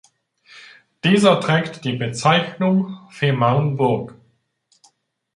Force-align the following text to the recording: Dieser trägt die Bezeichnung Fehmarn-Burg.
Dieser 1.03 1.39
trägt 1.41 1.85
die 1.85 1.93
Bezeichnung 1.95 2.97
Fehmarn-Burg. 3.11 4.15